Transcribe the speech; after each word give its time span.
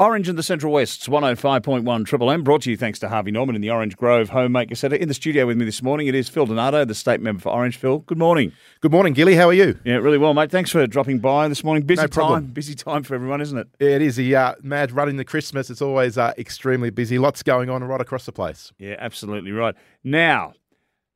Orange 0.00 0.30
in 0.30 0.36
the 0.36 0.42
Central 0.42 0.72
West's 0.72 1.08
105.1 1.08 2.06
Triple 2.06 2.30
M, 2.30 2.42
brought 2.42 2.62
to 2.62 2.70
you 2.70 2.76
thanks 2.78 2.98
to 3.00 3.10
Harvey 3.10 3.30
Norman 3.30 3.54
in 3.54 3.60
the 3.60 3.68
Orange 3.68 3.98
Grove 3.98 4.30
Homemaker 4.30 4.74
Centre. 4.74 4.96
In 4.96 5.08
the 5.08 5.14
studio 5.14 5.44
with 5.44 5.58
me 5.58 5.66
this 5.66 5.82
morning, 5.82 6.06
it 6.06 6.14
is 6.14 6.26
Phil 6.26 6.46
Donato, 6.46 6.86
the 6.86 6.94
state 6.94 7.20
member 7.20 7.42
for 7.42 7.50
Orange. 7.50 7.76
Phil, 7.76 7.98
good 7.98 8.16
morning. 8.16 8.50
Good 8.80 8.92
morning, 8.92 9.12
Gilly. 9.12 9.34
How 9.34 9.50
are 9.50 9.52
you? 9.52 9.78
Yeah, 9.84 9.96
really 9.96 10.16
well, 10.16 10.32
mate. 10.32 10.50
Thanks 10.50 10.70
for 10.70 10.86
dropping 10.86 11.18
by 11.18 11.48
this 11.48 11.62
morning. 11.62 11.84
Busy 11.84 12.00
No 12.00 12.06
time, 12.06 12.46
busy 12.46 12.74
time 12.74 13.02
for 13.02 13.14
everyone, 13.14 13.42
isn't 13.42 13.58
it? 13.58 13.68
Yeah, 13.78 13.90
it 13.90 14.00
is 14.00 14.16
the 14.16 14.34
uh, 14.34 14.54
mad 14.62 14.90
running 14.90 15.18
the 15.18 15.24
Christmas. 15.26 15.68
It's 15.68 15.82
always 15.82 16.16
uh, 16.16 16.32
extremely 16.38 16.88
busy. 16.88 17.18
Lots 17.18 17.42
going 17.42 17.68
on 17.68 17.84
right 17.84 18.00
across 18.00 18.24
the 18.24 18.32
place. 18.32 18.72
Yeah, 18.78 18.96
absolutely 18.98 19.52
right. 19.52 19.74
Now, 20.02 20.54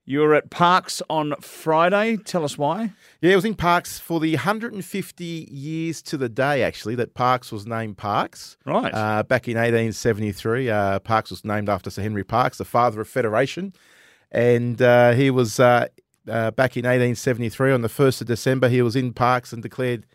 you 0.05 0.21
were 0.21 0.35
at 0.35 0.51
Parkes 0.51 1.03
on 1.09 1.35
Friday. 1.41 2.17
Tell 2.19 2.45
us 2.45 2.59
why. 2.59 2.93
Yeah, 3.21 3.33
it 3.33 3.37
was 3.37 3.45
in 3.45 3.55
Parkes 3.55 3.99
for 3.99 4.21
the 4.21 4.35
150 4.35 5.25
years 5.51 6.03
to 6.03 6.17
the 6.17 6.29
day, 6.29 6.63
actually, 6.63 6.95
that 6.97 7.15
Parkes 7.15 7.51
was 7.51 7.67
named 7.67 7.97
Parkes. 7.97 8.57
Right. 8.67 8.93
Uh, 8.93 9.23
back 9.23 9.49
in 9.49 9.57
1873, 9.57 10.69
uh, 10.69 10.99
Parkes 11.01 11.31
was 11.31 11.45
named 11.45 11.69
after 11.69 11.91
Sir 11.91 12.03
Henry 12.03 12.25
Parkes, 12.25 12.59
the 12.59 12.65
father 12.65 13.01
of 13.01 13.09
Federation. 13.09 13.73
And 14.31 14.83
uh, 14.83 15.13
he 15.13 15.31
was 15.31 15.59
uh, 15.59 15.89
uh, 16.29 16.51
back 16.51 16.77
in 16.77 16.85
1873 16.85 17.73
on 17.73 17.83
the 17.83 17.89
1st 17.89 18.23
of 18.23 18.27
December, 18.27 18.69
he 18.69 18.83
was 18.83 18.97
in 18.97 19.13
Parkes 19.13 19.53
and 19.53 19.63
declared 19.63 20.07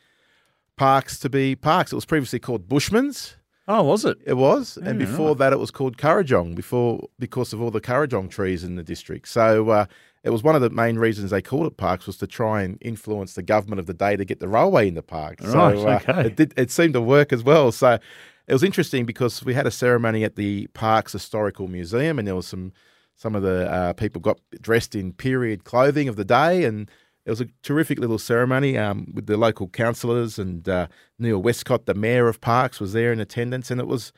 Parkes 0.75 1.19
to 1.19 1.29
be 1.29 1.55
Parkes. 1.55 1.91
It 1.91 1.95
was 1.95 2.05
previously 2.05 2.39
called 2.39 2.67
Bushman's. 2.67 3.35
Oh, 3.71 3.83
was 3.83 4.03
it? 4.03 4.17
It 4.25 4.33
was, 4.33 4.77
and 4.77 4.99
Yeah, 4.99 5.05
before 5.05 5.35
that, 5.35 5.53
it 5.53 5.59
was 5.59 5.69
called 5.69 5.95
Currajong. 5.97 6.55
Before 6.55 7.07
because 7.19 7.53
of 7.53 7.61
all 7.61 7.69
the 7.69 7.79
Currajong 7.79 8.31
trees 8.31 8.63
in 8.63 8.75
the 8.75 8.83
district. 8.83 9.27
So 9.27 9.69
uh, 9.69 9.85
it 10.23 10.31
was 10.31 10.41
one 10.41 10.55
of 10.55 10.61
the 10.63 10.71
main 10.71 10.97
reasons 10.97 11.29
they 11.29 11.43
called 11.43 11.67
it 11.67 11.77
Parkes 11.77 12.07
was 12.07 12.17
to 12.17 12.25
try 12.25 12.63
and 12.63 12.79
influence 12.81 13.35
the 13.35 13.43
government 13.43 13.79
of 13.79 13.85
the 13.85 13.93
day 13.93 14.15
to 14.15 14.25
get 14.25 14.39
the 14.39 14.47
railway 14.47 14.87
in 14.87 14.95
the 14.95 15.03
park. 15.03 15.39
Right, 15.41 15.77
so 15.77 15.87
uh, 15.87 15.99
okay. 16.01 16.25
it 16.25 16.35
did. 16.35 16.53
It 16.57 16.71
seemed 16.71 16.95
to 16.95 17.01
work 17.01 17.31
as 17.31 17.43
well. 17.43 17.71
So 17.71 17.99
it 18.47 18.53
was 18.53 18.63
interesting 18.63 19.05
because 19.05 19.45
we 19.45 19.53
had 19.53 19.67
a 19.67 19.71
ceremony 19.71 20.23
at 20.23 20.35
the 20.35 20.65
Parkes 20.73 21.13
Historical 21.13 21.67
Museum, 21.67 22.17
and 22.17 22.27
there 22.27 22.35
was 22.35 22.47
some 22.47 22.73
some 23.15 23.35
of 23.35 23.43
the 23.43 23.71
uh, 23.71 23.93
people 23.93 24.19
got 24.19 24.39
dressed 24.61 24.95
in 24.95 25.13
period 25.13 25.63
clothing 25.63 26.07
of 26.07 26.15
the 26.15 26.25
day, 26.25 26.63
and 26.63 26.89
it 27.29 27.33
was 27.33 27.41
a 27.41 27.47
terrific 27.61 27.99
little 27.99 28.17
ceremony 28.17 28.75
um, 28.75 29.11
with 29.13 29.27
the 29.27 29.37
local 29.37 29.67
councillors 29.67 30.39
and 30.39 30.67
uh, 30.67 30.87
Neil 31.19 31.39
Westcott, 31.39 31.85
the 31.85 31.93
mayor 31.93 32.27
of 32.27 32.41
Parkes, 32.41 32.79
was 32.79 32.91
there 32.93 33.13
in 33.13 33.19
attendance, 33.19 33.69
and 33.69 33.79
it 33.79 33.85
was 33.87 34.11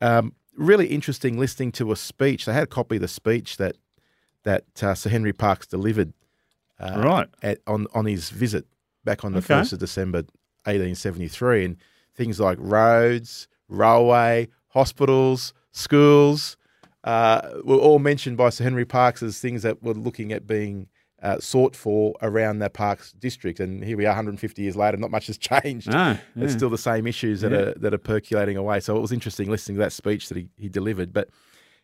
um, 0.00 0.32
really 0.56 0.86
interesting 0.86 1.38
listening 1.38 1.70
to 1.72 1.92
a 1.92 1.96
speech. 1.96 2.46
They 2.46 2.54
had 2.54 2.62
a 2.64 2.66
copy 2.66 2.96
of 2.96 3.02
the 3.02 3.08
speech 3.08 3.58
that 3.58 3.76
that 4.44 4.64
uh, 4.82 4.94
Sir 4.94 5.10
Henry 5.10 5.34
Parkes 5.34 5.66
delivered 5.66 6.14
uh, 6.78 6.94
Right. 7.04 7.28
at, 7.42 7.58
on 7.66 7.86
on 7.94 8.06
his 8.06 8.30
visit 8.30 8.64
back 9.04 9.22
on 9.24 9.32
the 9.32 9.38
Okay. 9.38 9.48
first 9.48 9.74
of 9.74 9.78
December, 9.78 10.24
eighteen 10.66 10.94
seventy 10.94 11.28
three, 11.28 11.62
and 11.66 11.76
things 12.16 12.40
like 12.40 12.56
roads, 12.60 13.48
railway, 13.68 14.48
hospitals, 14.68 15.52
schools 15.72 16.56
uh, 17.04 17.50
were 17.64 17.76
all 17.76 17.98
mentioned 17.98 18.36
by 18.38 18.48
Sir 18.50 18.64
Henry 18.64 18.86
Parkes 18.86 19.22
as 19.22 19.38
things 19.40 19.62
that 19.62 19.82
were 19.82 19.94
looking 19.94 20.32
at 20.32 20.46
being. 20.46 20.88
Uh, 21.22 21.38
sought 21.38 21.76
for 21.76 22.14
around 22.22 22.60
that 22.60 22.72
Parkes 22.72 23.12
district, 23.12 23.60
and 23.60 23.84
here 23.84 23.96
we 23.98 24.06
are, 24.06 24.10
150 24.10 24.62
years 24.62 24.74
later. 24.74 24.96
Not 24.96 25.10
much 25.10 25.26
has 25.26 25.36
changed. 25.52 25.88
No. 25.90 26.16
It's 26.36 26.54
still 26.54 26.70
the 26.70 26.78
same 26.78 27.06
issues 27.06 27.42
that 27.42 27.52
Yeah. 27.52 27.58
are 27.58 27.74
that 27.74 27.92
are 27.92 27.98
percolating 27.98 28.56
away. 28.56 28.80
So 28.80 28.96
it 28.96 29.00
was 29.00 29.12
interesting 29.12 29.50
listening 29.50 29.76
to 29.76 29.80
that 29.84 29.92
speech 29.92 30.28
that 30.28 30.38
he, 30.38 30.48
he 30.56 30.68
delivered. 30.70 31.12
But 31.12 31.28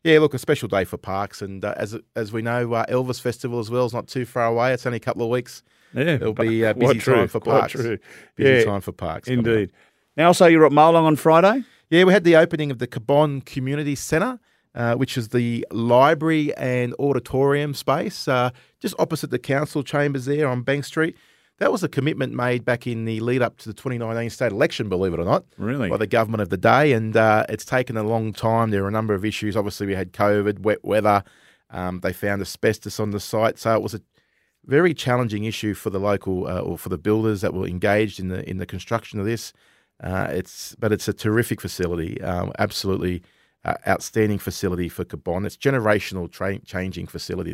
yeah, 0.04 0.20
look, 0.20 0.32
a 0.32 0.38
special 0.38 0.68
day 0.68 0.84
for 0.84 0.96
Parkes, 0.96 1.42
and 1.42 1.64
uh, 1.64 1.74
as 1.76 1.94
as 2.14 2.32
we 2.32 2.40
know, 2.40 2.72
uh, 2.72 2.86
Elvis 2.86 3.20
Festival 3.20 3.58
as 3.58 3.70
well 3.70 3.84
is 3.84 3.92
not 3.92 4.06
too 4.08 4.24
far 4.24 4.46
away. 4.46 4.72
It's 4.72 4.86
only 4.86 4.96
a 4.96 5.00
couple 5.00 5.22
of 5.22 5.28
weeks. 5.28 5.62
Yeah, 5.92 6.14
It'll 6.14 6.32
be 6.32 6.64
uh, 6.64 6.72
busy 6.74 6.98
true, 6.98 7.14
time 7.16 7.28
for 7.28 7.40
Parkes. 7.40 7.72
true. 7.72 7.98
Busy 8.36 8.50
Yeah, 8.60 8.64
time 8.64 8.80
for 8.80 8.92
Parkes. 8.92 9.28
Indeed. 9.28 9.70
Now, 10.16 10.28
also, 10.28 10.46
you're 10.46 10.64
at 10.64 10.72
Molong 10.72 11.04
on 11.04 11.16
Friday. 11.16 11.62
Yeah, 11.90 12.04
we 12.04 12.12
had 12.14 12.24
the 12.24 12.36
opening 12.36 12.70
of 12.70 12.78
the 12.78 12.86
Cabonne 12.86 13.42
Community 13.42 13.94
Centre, 13.94 14.40
uh, 14.76 14.94
which 14.94 15.16
is 15.16 15.28
the 15.28 15.66
library 15.70 16.54
and 16.56 16.94
auditorium 16.98 17.74
space 17.74 18.28
uh, 18.28 18.50
just 18.78 18.94
opposite 18.98 19.30
the 19.30 19.38
council 19.38 19.82
chambers 19.82 20.26
there 20.26 20.46
on 20.46 20.62
Bank 20.62 20.84
Street. 20.84 21.16
That 21.58 21.72
was 21.72 21.82
a 21.82 21.88
commitment 21.88 22.34
made 22.34 22.66
back 22.66 22.86
in 22.86 23.06
the 23.06 23.18
lead 23.20 23.40
up 23.40 23.56
to 23.58 23.68
the 23.70 23.72
2019 23.72 24.28
state 24.28 24.52
election, 24.52 24.90
believe 24.90 25.14
it 25.14 25.20
or 25.20 25.24
not. 25.24 25.46
Really? 25.56 25.88
By 25.88 25.96
the 25.96 26.06
government 26.06 26.42
of 26.42 26.50
the 26.50 26.58
day. 26.58 26.92
And 26.92 27.16
uh, 27.16 27.46
it's 27.48 27.64
taken 27.64 27.96
a 27.96 28.02
long 28.02 28.34
time. 28.34 28.70
There 28.70 28.84
are 28.84 28.88
a 28.88 28.92
number 28.92 29.14
of 29.14 29.24
issues. 29.24 29.56
Obviously, 29.56 29.86
we 29.86 29.94
had 29.94 30.12
COVID, 30.12 30.58
wet 30.58 30.84
weather. 30.84 31.24
Um, 31.70 32.00
they 32.00 32.12
found 32.12 32.42
asbestos 32.42 33.00
on 33.00 33.10
the 33.10 33.20
site. 33.20 33.58
So 33.58 33.74
it 33.74 33.80
was 33.80 33.94
a 33.94 34.02
very 34.66 34.92
challenging 34.92 35.44
issue 35.44 35.72
for 35.72 35.88
the 35.88 35.98
local 35.98 36.46
uh, 36.46 36.60
or 36.60 36.76
for 36.76 36.90
the 36.90 36.98
builders 36.98 37.40
that 37.40 37.54
were 37.54 37.66
engaged 37.66 38.20
in 38.20 38.28
the 38.28 38.48
in 38.48 38.58
the 38.58 38.66
construction 38.66 39.18
of 39.18 39.24
this. 39.24 39.54
Uh, 40.02 40.26
it's 40.30 40.76
but 40.78 40.92
it's 40.92 41.08
a 41.08 41.12
terrific 41.14 41.62
facility, 41.62 42.20
um, 42.20 42.52
absolutely 42.58 43.22
uh, 43.66 43.74
outstanding 43.86 44.38
facility 44.38 44.88
for 44.88 45.04
Cabonne. 45.04 45.44
It's 45.46 45.56
generational 45.68 46.30
tra- 46.30 46.60
changing 46.60 47.06
facility. 47.08 47.52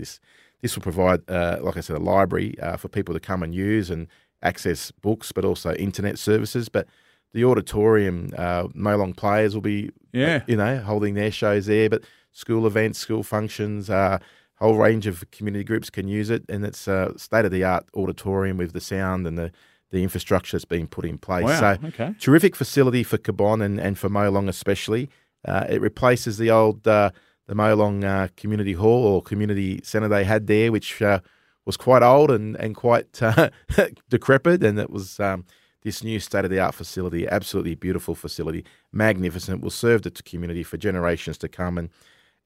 This 0.61 0.77
will 0.77 0.83
provide, 0.83 1.21
uh, 1.29 1.59
like 1.67 1.77
I 1.77 1.81
said, 1.81 1.97
a 1.97 2.01
library 2.15 2.55
uh, 2.61 2.77
for 2.77 2.89
people 2.89 3.15
to 3.15 3.21
come 3.21 3.43
and 3.43 3.53
use 3.55 3.91
and 3.91 4.07
access 4.43 4.91
books, 5.07 5.33
but 5.33 5.45
also 5.45 5.73
internet 5.75 6.19
services. 6.19 6.69
But 6.69 6.87
the 7.33 7.45
auditorium, 7.45 8.31
uh, 8.37 8.65
Molong 8.87 9.17
players 9.17 9.55
will 9.55 9.63
be, 9.63 9.91
Yeah. 10.13 10.43
you 10.47 10.57
know, 10.57 10.79
holding 10.79 11.15
their 11.15 11.31
shows 11.33 11.67
there. 11.67 11.89
But 11.89 12.05
school 12.33 12.67
events, 12.67 12.99
school 12.99 13.23
functions, 13.23 13.89
uh, 13.91 14.19
whole 14.57 14.77
range 14.77 15.07
of 15.09 15.25
community 15.33 15.65
groups 15.65 15.91
can 15.91 16.07
use 16.09 16.31
it, 16.31 16.45
and 16.49 16.65
it's 16.65 16.87
a 16.87 17.13
state 17.17 17.45
of 17.45 17.51
the 17.51 17.65
art 17.65 17.85
auditorium 17.97 18.57
with 18.59 18.73
the 18.73 18.81
sound 18.81 19.27
and 19.27 19.37
the 19.39 19.51
the 19.91 20.03
infrastructure 20.03 20.57
that's 20.57 20.65
being 20.65 20.87
put 20.87 21.05
in 21.05 21.19
place. 21.19 21.45
Wow, 21.45 21.61
So 21.77 21.87
okay. 21.89 22.15
terrific 22.19 22.57
facility 22.57 23.03
for 23.03 23.19
Cabonne 23.19 23.61
and, 23.61 23.79
and 23.79 23.99
for 23.99 24.09
Molong 24.09 24.49
especially. 24.49 25.11
Uh, 25.47 25.67
it 25.69 25.81
replaces 25.81 26.39
the 26.39 26.51
old 26.51 26.87
uh, 26.87 27.11
the 27.47 27.55
Molong 27.55 28.05
uh, 28.05 28.29
Community 28.37 28.73
Hall 28.73 29.05
or 29.05 29.23
Community 29.23 29.81
Centre 29.83 30.09
they 30.09 30.25
had 30.25 30.47
there, 30.47 30.71
which 30.71 31.03
uh, 31.03 31.21
was 31.65 31.77
quite 31.77 32.03
old 32.03 32.31
and 32.31 32.57
and 32.57 32.77
quite 32.77 33.23
uh, 33.23 33.51
decrepit, 34.09 34.63
and 34.63 34.79
it 34.79 34.91
was. 34.91 35.19
Um, 35.21 35.45
this 35.85 36.05
new 36.05 36.21
state 36.21 36.45
of 36.45 36.51
the 36.53 36.61
art 36.61 36.77
facility, 36.77 37.27
absolutely 37.27 37.75
beautiful 37.75 38.15
facility, 38.15 38.65
magnificent, 38.93 39.63
will 39.63 39.69
serve 39.69 40.03
the 40.03 40.13
community 40.13 40.63
for 40.63 40.77
generations 40.77 41.37
to 41.39 41.49
come. 41.49 41.77
And 41.77 41.91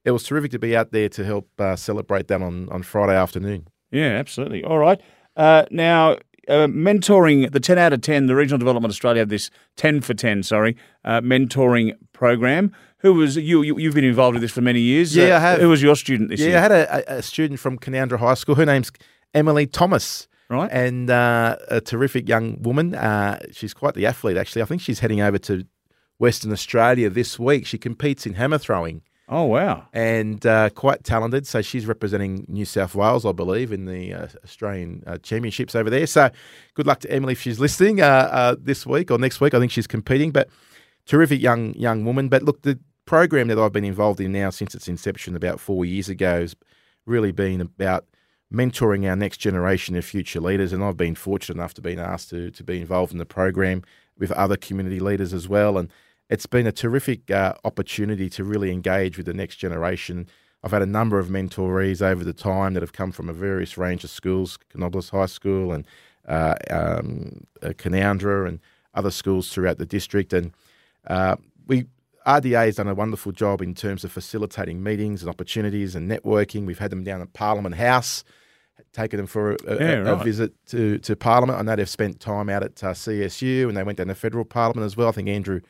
it 0.07 0.13
was 0.13 0.23
terrific 0.23 0.53
to 0.53 0.59
be 0.59 0.75
out 0.75 0.91
there 0.91 1.11
to 1.11 1.23
help 1.23 1.47
uh, 1.61 1.77
celebrate 1.77 2.28
that 2.28 2.41
on, 2.41 2.67
on 2.71 2.83
Friday 2.83 3.15
afternoon. 3.15 3.69
Yeah, 3.91 4.07
absolutely. 4.07 4.65
All 4.65 4.78
right. 4.78 4.99
Now, 5.37 6.17
uh, 6.49 6.67
mentoring 6.69 7.51
the 7.51 7.61
10 7.61 7.78
out 7.78 7.93
of 7.93 8.01
10, 8.01 8.27
the 8.27 8.37
Regional 8.37 8.59
Development 8.59 8.91
Australia 8.91 9.21
have 9.21 9.28
this 9.28 9.51
10 9.77 10.01
for 10.01 10.15
10, 10.15 10.43
sorry, 10.43 10.77
uh, 11.05 11.21
mentoring 11.21 11.93
program. 12.16 12.72
Who 12.99 13.15
was 13.15 13.37
you, 13.37 13.62
you? 13.62 13.78
You've 13.78 13.94
been 13.94 14.04
involved 14.04 14.34
with 14.34 14.43
this 14.43 14.53
for 14.53 14.62
many 14.62 14.81
years. 14.81 15.15
Yeah, 15.15 15.34
Uh, 15.34 15.37
I 15.37 15.41
have. 15.41 15.60
Who 15.60 15.69
was 15.69 15.82
your 15.82 15.97
student 15.97 16.31
this 16.31 16.41
Yeah, 16.41 16.49
year? 16.49 16.59
I 16.59 16.60
had 16.60 16.72
a, 16.72 17.16
a- 17.19 17.22
student 17.22 17.60
from 17.60 17.78
Canowindra 17.78 18.19
High 18.19 18.34
School. 18.34 18.54
Her 18.54 18.66
name's 18.66 18.91
Emily 19.34 19.66
Thomas. 19.66 20.28
Right. 20.49 20.71
And 20.72 21.10
uh, 21.10 21.56
a 21.69 21.81
terrific 21.81 22.28
young 22.28 22.62
woman. 22.62 22.94
Uh, 22.94 23.41
she's 23.53 23.75
quite 23.75 23.94
the 23.94 24.06
athlete, 24.06 24.37
actually. 24.37 24.62
I 24.62 24.65
think 24.65 24.81
she's 24.81 25.00
heading 25.00 25.21
over 25.21 25.38
to 25.38 25.65
Western 26.19 26.53
Australia 26.53 27.10
this 27.10 27.38
week. 27.38 27.66
She 27.66 27.78
competes 27.78 28.27
in 28.27 28.34
hammer 28.34 28.59
throwing 28.59 29.03
Oh, 29.28 29.43
wow. 29.44 29.88
and 29.93 30.47
uh, 30.47 30.71
quite 30.71 31.03
talented. 31.03 31.47
So 31.48 31.62
she's 31.62 31.84
representing 31.84 32.47
New 32.48 32.65
South 32.65 32.94
Wales, 32.94 33.27
I 33.27 33.33
believe, 33.33 33.72
in 33.72 33.87
the 33.87 34.15
uh, 34.15 34.28
Australian 34.44 35.03
uh, 35.06 35.19
Championships 35.19 35.75
over 35.75 35.91
there. 35.91 36.06
So 36.06 36.31
good 36.75 36.87
luck 36.87 37.00
to 37.00 37.10
Emily 37.10 37.33
if 37.33 37.41
she's 37.41 37.59
listening 37.59 38.00
uh, 38.00 38.04
uh, 38.31 38.56
this 38.59 38.87
week 38.87 39.10
or 39.10 39.19
next 39.19 39.41
week. 39.41 39.53
I 39.53 39.59
think 39.59 39.72
she's 39.72 39.88
competing, 39.88 40.31
but 40.31 40.48
terrific 41.06 41.41
young 41.41 41.75
young 41.75 42.05
woman. 42.05 42.28
But 42.28 42.43
look, 42.43 42.62
the 42.62 42.78
program 43.06 43.49
that 43.49 43.59
I've 43.59 43.72
been 43.72 43.84
involved 43.84 44.21
in 44.21 44.33
now 44.33 44.50
since 44.50 44.75
its 44.75 44.89
inception 44.89 45.37
about 45.37 45.61
four 45.61 45.84
years 45.84 46.09
ago 46.09 46.41
has 46.41 46.56
really 47.06 47.33
been 47.33 47.61
about 47.61 48.06
mentoring 48.53 49.09
our 49.09 49.16
next 49.16 49.39
generation 49.39 49.97
of 49.97 50.05
future 50.05 50.41
leaders. 50.41 50.72
And 50.72 50.83
I've 50.84 50.97
been 50.97 51.15
fortunate 51.15 51.56
enough 51.56 51.75
to 51.75 51.83
be 51.83 51.97
asked 51.97 52.31
to 52.31 52.50
to 52.50 52.65
be 52.65 52.81
involved 52.81 53.12
in 53.12 53.19
the 53.19 53.27
program 53.27 53.83
with 54.19 54.33
other 54.33 54.56
community 54.56 55.00
leaders 55.00 55.33
as 55.33 55.49
well. 55.49 55.78
And 55.78 55.91
it's 56.28 56.47
been 56.47 56.66
a 56.66 56.72
terrific 56.72 57.31
uh, 57.31 57.55
opportunity 57.65 58.28
to 58.30 58.45
really 58.45 58.72
engage 58.72 59.16
with 59.16 59.27
the 59.27 59.34
next 59.34 59.57
generation. 59.57 60.27
I've 60.65 60.72
had 60.72 60.83
a 60.83 60.86
number 60.86 61.19
of 61.19 61.28
mentorees 61.28 62.03
over 62.03 62.25
the 62.25 62.33
time 62.33 62.75
that 62.75 62.83
have 62.83 62.92
come 62.92 63.13
from 63.13 63.28
a 63.28 63.33
various 63.33 63.78
range 63.78 64.03
of 64.03 64.10
schools, 64.10 64.59
Canobolas 64.75 65.10
High 65.10 65.27
School 65.27 65.71
and 65.71 65.86
uh, 66.27 66.57
um, 66.71 67.47
uh, 67.63 67.69
Canowindra 67.69 68.48
and 68.48 68.59
other 68.95 69.13
schools 69.13 69.53
throughout 69.53 69.78
the 69.78 69.86
district. 69.86 70.33
And 70.33 70.53
uh, 71.06 71.36
we 71.66 71.86
RDA 72.26 72.66
has 72.66 72.76
done 72.76 72.88
a 72.88 72.94
wonderful 72.94 73.30
job 73.30 73.62
in 73.62 73.74
terms 73.74 74.03
of 74.04 74.10
facilitating 74.10 74.82
meetings 74.82 75.22
and 75.22 75.30
opportunities 75.30 75.94
and 75.94 76.10
networking. 76.10 76.66
We've 76.66 76.78
had 76.78 76.91
them 76.91 77.04
down 77.04 77.22
at 77.22 77.32
Parliament 77.32 77.76
House, 77.76 78.24
taken 78.92 79.18
them 79.18 79.28
for 79.28 79.53
a, 79.53 79.56
a, 79.68 79.76
Yeah, 79.78 80.10
a 80.10 80.16
visit 80.16 80.53
to, 80.66 80.98
to 80.98 81.14
Parliament. 81.14 81.58
I 81.58 81.62
know 81.62 81.76
they've 81.76 81.88
spent 81.88 82.18
time 82.18 82.48
out 82.48 82.64
at 82.64 82.82
uh, 82.82 82.92
CSU 82.92 83.68
and 83.68 83.76
they 83.76 83.84
went 83.84 83.98
down 83.98 84.08
to 84.08 84.14
federal 84.16 84.44
Parliament 84.44 84.84
as 84.84 84.97
well. 84.97 85.08
I 85.08 85.12
think 85.12 85.28
Andrew 85.28 85.60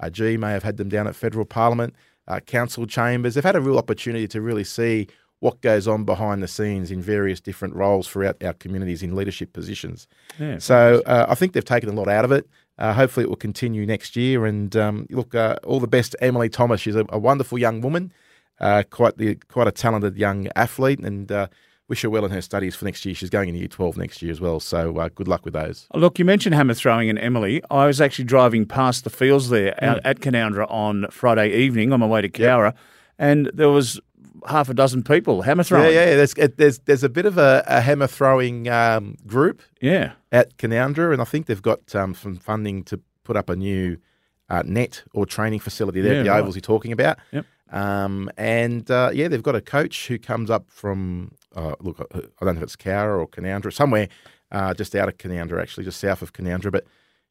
uh, 0.00 0.08
Gee 0.08 0.38
may 0.38 0.52
have 0.52 0.62
had 0.62 0.78
them 0.78 0.88
down 0.88 1.06
at 1.06 1.14
federal 1.14 1.44
Parliament, 1.44 1.94
uh, 2.26 2.40
council 2.40 2.86
chambers. 2.86 3.34
They've 3.34 3.44
had 3.44 3.56
a 3.56 3.60
real 3.60 3.78
opportunity 3.78 4.26
to 4.28 4.40
really 4.40 4.64
see 4.64 5.08
what 5.40 5.60
goes 5.60 5.86
on 5.86 6.04
behind 6.04 6.42
the 6.42 6.48
scenes 6.48 6.90
in 6.90 7.02
various 7.02 7.40
different 7.40 7.74
roles 7.74 8.08
throughout 8.08 8.42
our 8.42 8.54
communities 8.54 9.02
in 9.02 9.14
leadership 9.14 9.52
positions. 9.52 10.08
Yeah. 10.40 10.58
So 10.58 11.02
uh, 11.04 11.26
I 11.28 11.34
think 11.34 11.52
they've 11.52 11.64
taken 11.64 11.90
a 11.90 11.92
lot 11.92 12.08
out 12.08 12.24
of 12.24 12.32
it. 12.32 12.48
Uh, 12.78 12.92
hopefully, 12.92 13.24
it 13.24 13.28
will 13.28 13.36
continue 13.36 13.86
next 13.86 14.16
year. 14.16 14.44
And 14.46 14.74
um, 14.76 15.06
look, 15.10 15.34
uh, 15.34 15.56
all 15.64 15.80
the 15.80 15.86
best 15.88 16.14
Emily 16.20 16.48
Thomas. 16.48 16.80
She's 16.80 16.96
a, 16.96 17.06
a 17.08 17.18
wonderful 17.18 17.58
young 17.58 17.80
woman, 17.80 18.12
uh, 18.60 18.82
quite 18.90 19.16
the 19.18 19.36
quite 19.48 19.66
a 19.66 19.72
talented 19.72 20.16
young 20.16 20.48
athlete, 20.54 20.98
and 21.00 21.30
uh, 21.32 21.46
wish 21.88 22.02
her 22.02 22.10
well 22.10 22.24
in 22.24 22.30
her 22.32 22.42
studies 22.42 22.74
for 22.76 22.84
next 22.84 23.04
year. 23.06 23.14
She's 23.14 23.30
going 23.30 23.48
into 23.48 23.60
year 23.60 23.68
12 23.68 23.96
next 23.96 24.20
year 24.20 24.30
as 24.32 24.40
well. 24.40 24.60
So 24.60 24.96
uh, 24.98 25.08
good 25.14 25.28
luck 25.28 25.44
with 25.44 25.54
those. 25.54 25.86
Look, 25.94 26.18
you 26.18 26.24
mentioned 26.24 26.54
hammer 26.54 26.74
throwing 26.74 27.08
and 27.08 27.18
Emily. 27.18 27.62
I 27.70 27.86
was 27.86 28.00
actually 28.00 28.24
driving 28.26 28.66
past 28.66 29.04
the 29.04 29.10
fields 29.10 29.48
there 29.50 29.74
Hmm. 29.78 29.84
out 29.84 30.00
at 30.04 30.20
Canowindra 30.20 30.66
on 30.70 31.06
Friday 31.10 31.52
evening 31.56 31.92
on 31.92 32.00
my 32.00 32.06
way 32.06 32.20
to 32.22 32.28
Cowra, 32.28 32.74
and 33.18 33.50
there 33.54 33.70
was 33.70 34.00
half 34.48 34.68
a 34.68 34.74
dozen 34.74 35.02
people 35.02 35.42
hammer 35.42 35.62
throwing. 35.64 35.92
yeah. 35.94 36.14
There's 36.16 36.34
it, 36.34 36.56
there's 36.56 36.78
there's 36.80 37.02
a 37.04 37.08
bit 37.08 37.26
of 37.26 37.38
a, 37.38 37.62
a 37.66 37.80
hammer 37.80 38.06
throwing 38.06 38.68
um, 38.68 39.16
group 39.26 39.62
Yeah. 39.80 40.12
at 40.32 40.56
Canowindra, 40.58 41.12
and 41.12 41.20
I 41.20 41.24
think 41.24 41.46
they've 41.46 41.62
got 41.62 41.94
um, 41.94 42.14
some 42.14 42.36
funding 42.36 42.84
to 42.84 43.00
put 43.24 43.36
up 43.36 43.48
a 43.50 43.56
new 43.56 43.96
uh, 44.48 44.62
net 44.64 45.02
or 45.12 45.26
training 45.26 45.60
facility 45.60 46.00
there 46.00 46.12
Yeah, 46.14 46.18
at 46.20 46.24
the 46.24 46.30
right. 46.30 46.38
ovals 46.40 46.54
you're 46.56 46.60
talking 46.62 46.92
about. 46.92 47.18
Yep. 47.32 47.44
Um, 47.72 48.30
and 48.36 48.88
uh, 48.90 49.10
yeah, 49.12 49.26
they've 49.28 49.42
got 49.42 49.56
a 49.56 49.60
coach 49.60 50.06
who 50.06 50.18
comes 50.18 50.50
up 50.50 50.70
from 50.70 51.32
uh, 51.56 51.74
look, 51.80 51.98
I 52.14 52.44
don't 52.44 52.54
know 52.54 52.60
if 52.60 52.62
it's 52.62 52.76
Cowra 52.76 53.18
or 53.18 53.26
Canowindra, 53.26 53.72
somewhere 53.72 54.08
uh, 54.52 54.72
just 54.74 54.94
out 54.94 55.08
of 55.08 55.18
Canowindra, 55.18 55.60
actually, 55.60 55.84
just 55.84 55.98
south 56.00 56.22
of 56.22 56.32
Canowindra, 56.32 56.70
but. 56.70 56.84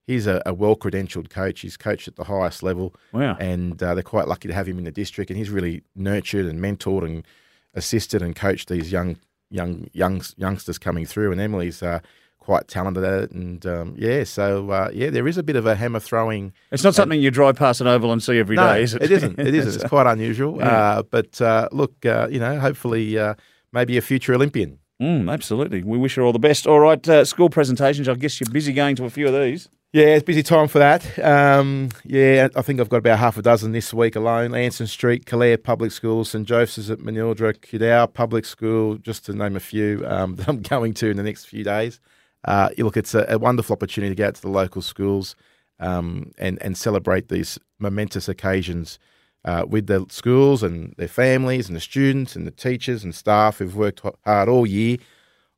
He's 0.08 0.28
a, 0.28 0.42
a 0.46 0.54
well 0.54 0.76
credentialed 0.76 1.30
coach. 1.30 1.62
He's 1.62 1.78
coached 1.78 2.08
at 2.08 2.16
the 2.16 2.26
highest 2.26 2.62
level, 2.64 2.94
Wow. 3.12 3.38
and 3.40 3.82
uh, 3.82 3.94
they're 3.96 4.04
quite 4.04 4.28
lucky 4.28 4.48
to 4.48 4.54
have 4.54 4.68
him 4.68 4.78
in 4.78 4.84
the 4.84 4.92
district. 4.92 5.32
And 5.32 5.38
he's 5.38 5.50
really 5.50 5.82
nurtured 5.96 6.46
and 6.46 6.60
mentored 6.60 7.04
and 7.04 7.26
assisted 7.74 8.22
and 8.22 8.36
coached 8.36 8.70
these 8.70 8.92
young 8.92 9.18
young 9.50 9.88
young 9.94 10.22
youngsters 10.38 10.78
coming 10.78 11.06
through. 11.06 11.32
And 11.32 11.42
Emily's 11.42 11.82
uh, 11.82 12.00
quite 12.40 12.68
talented 12.68 13.04
at 13.04 13.24
it. 13.24 13.32
And 13.32 13.66
um, 13.66 13.96
yeah, 13.98 14.24
so 14.24 14.70
uh, 14.70 14.90
yeah, 14.94 15.10
there 15.10 15.28
is 15.28 15.38
a 15.38 15.44
bit 15.44 15.56
of 15.56 15.66
a 15.66 15.76
hammer 15.76 16.00
throwing. 16.00 16.54
It's 16.72 16.84
not 16.84 16.94
something 16.94 17.20
you 17.20 17.32
drive 17.32 17.56
past 17.56 17.82
an 17.82 17.88
oval 17.88 18.12
and 18.12 18.22
see 18.22 18.38
every 18.38 18.56
day, 18.56 18.62
no, 18.62 18.76
is 18.78 18.94
it? 18.94 19.02
it 19.02 19.12
isn't. 19.12 19.40
It 19.40 19.54
isn't. 19.56 19.82
It's 19.82 19.90
quite 19.90 20.06
unusual. 20.06 20.58
Yeah. 20.60 20.68
Uh, 20.70 21.04
but 21.04 21.42
uh, 21.42 21.68
look, 21.72 22.06
uh, 22.06 22.28
you 22.30 22.40
know, 22.40 22.60
hopefully, 22.60 23.18
uh, 23.18 23.34
maybe 23.72 23.98
a 23.98 24.02
future 24.02 24.34
Olympian. 24.36 24.78
Mm, 25.02 25.30
absolutely. 25.32 25.84
We 25.84 25.98
wish 25.98 26.16
her 26.16 26.22
all 26.22 26.32
the 26.32 26.40
best. 26.40 26.66
All 26.68 26.80
right, 26.80 27.06
uh, 27.10 27.26
school 27.26 27.50
presentations. 27.50 28.08
I 28.08 28.14
guess 28.14 28.40
you're 28.40 28.50
busy 28.52 28.72
going 28.72 28.96
to 28.98 29.06
a 29.06 29.10
few 29.10 29.28
of 29.28 29.34
these. 29.34 29.68
Yeah, 29.94 30.08
it's 30.08 30.26
busy 30.26 30.44
time 30.44 30.68
for 30.68 30.80
that. 30.80 31.18
Um, 31.20 31.90
yeah, 32.04 32.50
I 32.56 32.62
think 32.62 32.82
I've 32.82 32.90
got 32.90 32.98
about 32.98 33.18
half 33.18 33.38
a 33.38 33.42
dozen 33.42 33.72
this 33.72 33.94
week 33.94 34.18
alone. 34.18 34.54
Anson 34.54 34.88
Street, 34.88 35.26
Calare 35.26 35.62
Public 35.62 35.94
School, 35.94 36.26
St 36.26 36.46
Joseph's 36.46 36.90
at 36.90 37.00
Manildra, 37.00 37.54
Kidau 37.54 38.14
Public 38.14 38.44
School, 38.44 38.98
just 38.98 39.26
to 39.26 39.34
name 39.34 39.56
a 39.56 39.62
few 39.62 40.04
um, 40.06 40.36
that 40.36 40.50
I'm 40.50 40.62
going 40.62 40.94
to 40.96 41.10
in 41.10 41.16
the 41.16 41.24
next 41.24 41.46
few 41.46 41.64
days. 41.64 42.02
Uh, 42.44 42.70
look, 42.78 42.98
it's 42.98 43.16
a, 43.16 43.26
a 43.30 43.40
wonderful 43.40 43.74
opportunity 43.74 44.12
to 44.12 44.16
get 44.16 44.28
out 44.28 44.36
to 44.36 44.42
the 44.42 44.50
local 44.50 44.82
schools 44.82 45.36
um, 45.80 46.32
and, 46.38 46.62
and 46.62 46.78
celebrate 46.78 47.30
these 47.30 47.58
momentous 47.80 48.28
occasions 48.28 49.00
uh, 49.46 49.66
with 49.68 49.88
the 49.88 50.06
schools 50.10 50.62
and 50.62 50.94
their 50.98 51.08
families 51.08 51.68
and 51.68 51.76
the 51.76 51.82
students 51.82 52.36
and 52.36 52.46
the 52.46 52.52
teachers 52.52 53.04
and 53.04 53.16
staff 53.16 53.60
who've 53.60 53.76
worked 53.78 54.02
hard 54.26 54.50
all 54.50 54.66
year. 54.68 54.98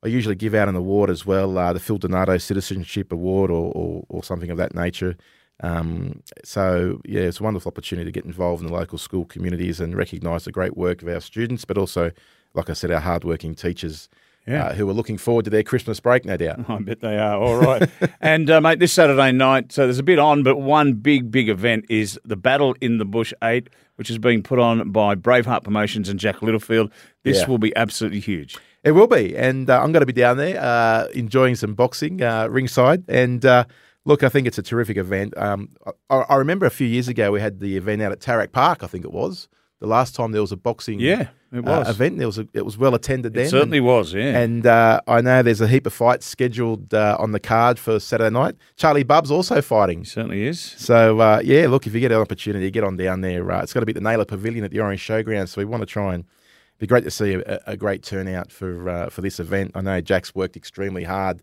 I 0.03 0.07
usually 0.07 0.35
give 0.35 0.53
out 0.53 0.69
an 0.69 0.75
award 0.75 1.09
as 1.09 1.25
well, 1.25 1.57
uh, 1.57 1.73
the 1.73 1.79
Phil 1.79 1.97
Donato 1.97 2.37
Citizenship 2.37 3.11
Award 3.11 3.49
or, 3.49 3.71
or, 3.73 4.03
or 4.09 4.23
something 4.23 4.51
of 4.51 4.57
that 4.57 4.75
nature. 4.75 5.15
Um, 5.61 6.21
so, 6.43 7.01
yeah, 7.05 7.21
it's 7.21 7.39
a 7.39 7.43
wonderful 7.43 7.69
opportunity 7.71 8.05
to 8.05 8.11
get 8.11 8.25
involved 8.25 8.61
in 8.61 8.67
the 8.67 8.73
local 8.73 8.99
school 8.99 9.25
communities 9.25 9.79
and 9.79 9.95
recognise 9.95 10.45
the 10.45 10.51
great 10.51 10.77
work 10.77 11.01
of 11.01 11.07
our 11.07 11.19
students, 11.19 11.65
but 11.65 11.77
also, 11.79 12.11
like 12.53 12.69
I 12.69 12.73
said, 12.73 12.91
our 12.91 12.99
hardworking 12.99 13.55
teachers 13.55 14.07
Yeah. 14.45 14.65
uh, 14.67 14.73
who 14.75 14.87
are 14.87 14.93
looking 14.93 15.17
forward 15.17 15.45
to 15.45 15.49
their 15.51 15.63
Christmas 15.63 15.99
break, 15.99 16.25
no 16.25 16.37
doubt. 16.37 16.59
I 16.69 16.77
bet 16.79 17.01
they 17.01 17.17
are. 17.17 17.41
All 17.41 17.57
right. 17.57 17.89
and, 18.21 18.51
uh, 18.51 18.61
mate, 18.61 18.77
this 18.77 18.93
Saturday 18.93 19.31
night, 19.31 19.71
so 19.71 19.85
there's 19.85 19.97
a 19.97 20.03
bit 20.03 20.19
on, 20.19 20.43
but 20.43 20.57
one 20.57 20.93
big, 20.93 21.31
big 21.31 21.49
event 21.49 21.85
is 21.89 22.19
the 22.23 22.37
Battle 22.37 22.75
in 22.79 22.99
the 22.99 23.05
Bush 23.05 23.33
8, 23.43 23.67
which 23.95 24.11
is 24.11 24.19
being 24.19 24.43
put 24.43 24.59
on 24.59 24.91
by 24.91 25.15
Braveheart 25.15 25.63
Promotions 25.63 26.07
and 26.07 26.19
Jack 26.19 26.43
Littlefield. 26.43 26.91
This 27.23 27.39
Yeah. 27.39 27.47
will 27.47 27.57
be 27.57 27.75
absolutely 27.75 28.19
huge. 28.19 28.57
It 28.83 28.91
will 28.91 29.07
be, 29.07 29.35
and 29.35 29.69
uh, 29.69 29.81
I'm 29.81 29.91
going 29.91 30.01
to 30.01 30.05
be 30.05 30.13
down 30.13 30.37
there 30.37 30.59
uh, 30.61 31.07
enjoying 31.13 31.55
some 31.55 31.73
boxing 31.73 32.21
uh, 32.21 32.47
ringside. 32.47 33.03
And 33.09 33.45
uh, 33.45 33.65
look, 34.05 34.23
I 34.23 34.29
think 34.29 34.47
it's 34.47 34.57
a 34.57 34.63
terrific 34.63 34.97
event. 34.97 35.37
Um, 35.37 35.69
I, 36.09 36.15
I 36.15 36.35
remember 36.35 36.65
a 36.65 36.69
few 36.71 36.87
years 36.87 37.07
ago 37.07 37.31
we 37.31 37.41
had 37.41 37.59
the 37.59 37.75
event 37.75 38.01
out 38.01 38.11
at 38.11 38.19
Tarak 38.19 38.51
Park. 38.51 38.83
I 38.83 38.87
think 38.87 39.03
it 39.03 39.11
was 39.11 39.49
the 39.79 39.87
last 39.87 40.15
time 40.15 40.31
there 40.31 40.41
was 40.41 40.51
a 40.51 40.57
boxing 40.57 40.99
Yeah, 40.99 41.27
it 41.51 41.59
uh, 41.59 41.79
was. 41.79 41.89
event. 41.89 42.17
There 42.17 42.27
was 42.27 42.37
a, 42.39 42.47
it 42.53 42.65
was 42.65 42.77
well 42.77 42.95
attended 42.95 43.33
then. 43.33 43.45
It 43.45 43.49
certainly 43.49 43.79
was, 43.79 44.13
yeah. 44.13 44.39
And 44.39 44.65
uh, 44.65 45.01
I 45.07 45.21
know 45.21 45.43
there's 45.43 45.61
a 45.61 45.67
heap 45.67 45.85
of 45.85 45.93
fights 45.93 46.25
scheduled 46.25 46.93
uh, 46.93 47.17
on 47.19 47.31
the 47.31 47.39
card 47.39 47.77
for 47.77 47.99
Saturday 47.99 48.33
night. 48.33 48.55
Charlie 48.75 49.03
Bubb's 49.03 49.29
also 49.31 49.61
fighting. 49.61 50.05
certainly 50.05 50.45
is. 50.47 50.59
So 50.59 51.19
uh, 51.19 51.41
yeah, 51.43 51.67
look, 51.67 51.85
if 51.87 51.93
you 51.93 51.99
get 51.99 52.11
an 52.11 52.19
opportunity, 52.19 52.71
get 52.71 52.83
on 52.83 52.95
down 52.97 53.21
there. 53.21 53.51
Uh, 53.51 53.61
it's 53.63 53.73
got 53.73 53.81
to 53.81 53.85
be 53.85 53.93
the 53.93 54.01
Naylor 54.01 54.25
Pavilion 54.25 54.63
at 54.63 54.71
the 54.71 54.79
Orange 54.79 55.05
Showground. 55.05 55.49
So 55.49 55.59
we 55.61 55.65
want 55.65 55.81
to 55.81 55.87
try 55.87 56.13
and 56.13 56.25
be 56.79 56.87
great 56.87 57.03
to 57.03 57.11
see 57.11 57.33
a, 57.33 57.59
a 57.65 57.77
great 57.77 58.03
turnout 58.03 58.51
for 58.51 58.89
uh, 58.89 59.09
for 59.09 59.21
this 59.21 59.39
event. 59.39 59.71
I 59.75 59.81
know 59.81 60.01
Jack's 60.01 60.35
worked 60.35 60.55
extremely 60.55 61.03
hard 61.03 61.41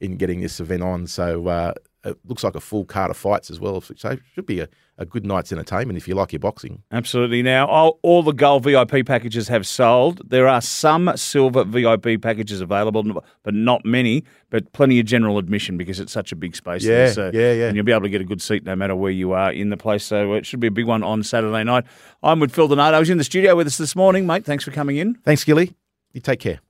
in 0.00 0.16
getting 0.16 0.40
this 0.40 0.60
event 0.60 0.82
on. 0.82 1.06
So 1.06 1.48
uh, 1.48 1.74
it 2.04 2.18
looks 2.24 2.42
like 2.42 2.54
a 2.54 2.60
full 2.60 2.84
card 2.84 3.10
of 3.10 3.16
fights 3.16 3.50
as 3.50 3.60
well. 3.60 3.80
So 3.80 3.92
it 4.10 4.20
should 4.34 4.46
be 4.46 4.60
a, 4.60 4.68
a 4.96 5.04
good 5.04 5.26
night's 5.26 5.52
entertainment 5.52 5.96
if 5.98 6.08
you 6.08 6.14
like 6.14 6.32
your 6.32 6.40
boxing. 6.40 6.82
Absolutely. 6.90 7.42
Now, 7.42 7.66
all, 7.66 7.98
all 8.02 8.22
the 8.22 8.32
gold 8.32 8.64
VIP 8.64 9.04
packages 9.06 9.48
have 9.48 9.66
sold. 9.66 10.22
There 10.28 10.48
are 10.48 10.60
some 10.62 11.12
silver 11.16 11.64
VIP 11.64 12.20
packages 12.22 12.60
available, 12.60 13.22
but 13.42 13.54
not 13.54 13.84
many. 13.84 14.24
But 14.48 14.72
plenty 14.72 14.98
of 14.98 15.06
general 15.06 15.38
admission 15.38 15.76
because 15.76 16.00
it's 16.00 16.12
such 16.12 16.32
a 16.32 16.36
big 16.36 16.56
space. 16.56 16.84
there. 16.84 17.06
Yeah, 17.06 17.12
So, 17.12 17.30
yeah, 17.34 17.52
yeah. 17.52 17.66
And 17.68 17.76
you'll 17.76 17.84
be 17.84 17.92
able 17.92 18.02
to 18.02 18.08
get 18.08 18.20
a 18.20 18.24
good 18.24 18.42
seat 18.42 18.64
no 18.64 18.74
matter 18.74 18.96
where 18.96 19.12
you 19.12 19.32
are 19.32 19.52
in 19.52 19.68
the 19.70 19.76
place. 19.76 20.04
So 20.04 20.32
it 20.34 20.46
should 20.46 20.60
be 20.60 20.66
a 20.68 20.72
big 20.72 20.86
one 20.86 21.02
on 21.02 21.22
Saturday 21.22 21.64
night. 21.64 21.84
I'm 22.22 22.40
with 22.40 22.52
Phil 22.52 22.68
Donato. 22.68 22.96
I 22.96 23.00
was 23.00 23.10
in 23.10 23.18
the 23.18 23.24
studio 23.24 23.54
with 23.56 23.66
us 23.66 23.76
this 23.78 23.94
morning, 23.94 24.26
mate. 24.26 24.44
Thanks 24.44 24.64
for 24.64 24.70
coming 24.70 24.96
in. 24.96 25.16
Thanks, 25.24 25.44
Gilly. 25.44 25.74
You 26.12 26.20
take 26.20 26.40
care. 26.40 26.60